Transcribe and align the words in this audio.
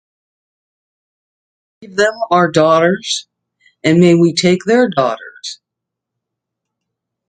May 0.01 1.83
we 1.89 1.89
give 1.89 1.97
them 1.97 2.13
our 2.31 2.49
daughters 2.49 3.27
and 3.83 3.99
may 3.99 4.15
we 4.15 4.33
take 4.33 4.61
their 4.65 4.89
daughters? 4.89 5.59